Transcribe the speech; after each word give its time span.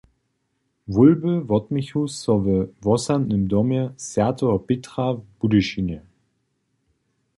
Wólby 0.95 1.33
wotměchu 1.49 2.01
so 2.19 2.33
we 2.43 2.57
wosadnym 2.85 3.43
domje 3.51 3.83
swj. 4.07 4.59
Pětra 4.67 5.07
w 5.13 5.21
Budyšinje. 5.39 6.01